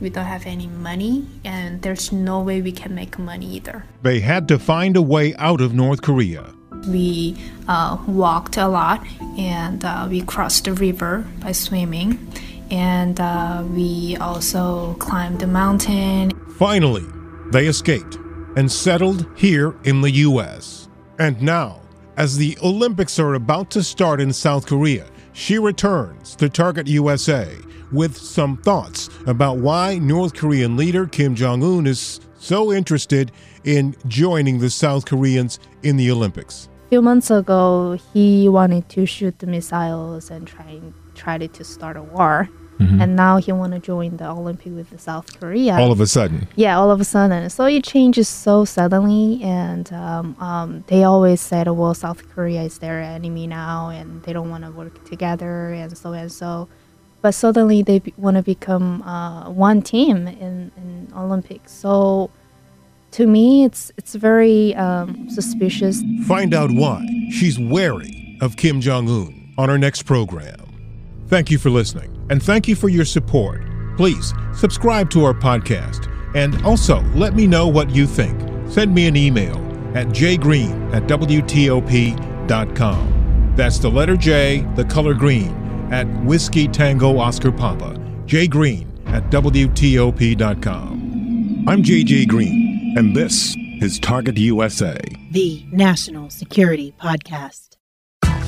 [0.00, 3.86] We don't have any money, and there's no way we can make money either.
[4.02, 6.52] They had to find a way out of North Korea.
[6.86, 9.06] We uh, walked a lot,
[9.38, 12.30] and uh, we crossed the river by swimming,
[12.70, 16.32] and uh, we also climbed the mountain.
[16.58, 17.06] Finally,
[17.52, 18.18] they escaped
[18.56, 20.88] and settled here in the U.S.
[21.18, 21.80] And now,
[22.16, 27.54] as the Olympics are about to start in South Korea, she returns to Target USA
[27.92, 33.32] with some thoughts about why North Korean leader Kim Jong un is so interested
[33.64, 36.68] in joining the South Koreans in the Olympics.
[36.86, 40.80] A few months ago, he wanted to shoot the missiles and try,
[41.14, 42.48] tried to start a war.
[42.78, 43.00] Mm-hmm.
[43.00, 45.74] And now he want to join the Olympic with the South Korea.
[45.76, 46.46] All of a sudden.
[46.56, 47.48] Yeah, all of a sudden.
[47.48, 52.78] So it changes so suddenly, and um, um, they always said, "Well, South Korea is
[52.78, 56.68] their enemy now, and they don't want to work together, and so and so."
[57.22, 61.72] But suddenly they be- want to become uh, one team in in Olympics.
[61.72, 62.30] So
[63.12, 66.02] to me, it's it's very um, suspicious.
[66.26, 70.65] Find out why she's wary of Kim Jong Un on our next program.
[71.28, 73.62] Thank you for listening, and thank you for your support.
[73.96, 78.40] Please subscribe to our podcast, and also let me know what you think.
[78.70, 79.56] Send me an email
[79.96, 82.32] at jgreen at WTOP.com.
[83.56, 85.48] That's the letter J, the color green,
[85.92, 87.94] at Whiskey Tango Oscar Papa,
[88.26, 90.96] jgreen at WTOP.com.
[91.68, 94.98] I'm JJ Green, and this is Target USA,
[95.32, 97.75] the national security podcast.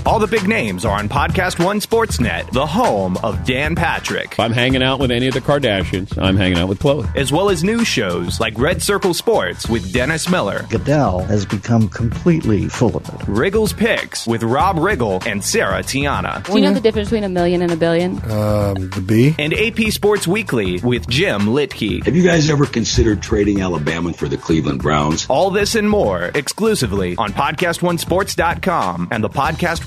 [0.06, 4.32] All the big names are on Podcast One Sportsnet, the home of Dan Patrick.
[4.32, 7.14] If I'm hanging out with any of the Kardashians, I'm hanging out with Khloé.
[7.14, 10.64] As well as news shows like Red Circle Sports with Dennis Miller.
[10.70, 13.28] Goodell has become completely full of it.
[13.28, 16.42] Riggle's Picks with Rob Riggle and Sarah Tiana.
[16.46, 18.12] Do you know the difference between a million and a billion?
[18.30, 19.34] Um, the B.
[19.38, 22.02] And AP Sports Weekly with Jim Litke.
[22.06, 25.26] Have you guys ever considered trading Alabama for the Cleveland Browns?
[25.28, 29.86] All this and more exclusively on PodcastOneSports.com and the Podcast